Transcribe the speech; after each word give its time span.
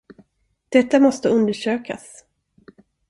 Detta 0.71 0.99
måste 0.99 1.29
undersökas! 1.29 2.23